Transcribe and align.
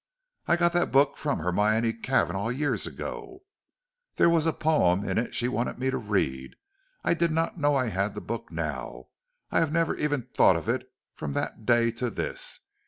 "I 0.47 0.55
got 0.55 0.73
that 0.73 0.91
book 0.91 1.15
from 1.15 1.37
Hermione 1.41 1.93
Cavanagh 1.93 2.49
years 2.57 2.87
ago; 2.87 3.43
there 4.15 4.31
was 4.31 4.47
a 4.47 4.51
poem 4.51 5.07
in 5.07 5.19
it 5.19 5.35
she 5.35 5.47
wanted 5.47 5.77
me 5.77 5.91
to 5.91 5.97
read. 5.99 6.55
I 7.03 7.13
did 7.13 7.29
not 7.31 7.59
know 7.59 7.75
I 7.75 7.89
had 7.89 8.15
the 8.15 8.19
book 8.21 8.51
now. 8.51 9.09
I 9.51 9.59
have 9.59 9.71
never 9.71 9.95
even 9.95 10.23
thought 10.23 10.55
of 10.55 10.67
it 10.67 10.91
from 11.13 11.33
that 11.33 11.67
day 11.67 11.91
to 11.91 12.09
this. 12.09 12.61